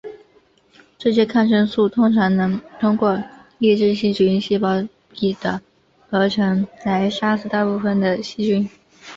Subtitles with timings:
[0.97, 3.23] 这些抗生素通常能通过
[3.59, 5.61] 抑制细菌细胞壁的
[6.09, 8.67] 合成来杀死大部分的细菌。